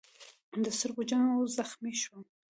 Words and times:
د 0.63 0.65
سترګو 0.77 1.01
جنګ 1.09 1.27
و، 1.31 1.51
زخمي 1.57 1.93
شوم. 2.01 2.21